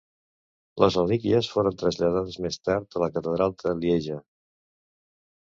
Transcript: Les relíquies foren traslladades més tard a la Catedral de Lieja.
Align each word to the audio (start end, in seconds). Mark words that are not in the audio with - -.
Les 0.83 0.95
relíquies 0.99 1.49
foren 1.55 1.77
traslladades 1.81 2.39
més 2.47 2.57
tard 2.71 2.99
a 2.99 3.03
la 3.05 3.11
Catedral 3.19 3.55
de 3.61 3.77
Lieja. 3.85 4.19